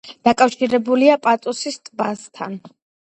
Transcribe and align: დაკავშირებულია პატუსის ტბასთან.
დაკავშირებულია 0.27 1.17
პატუსის 1.27 1.79
ტბასთან. 1.91 2.57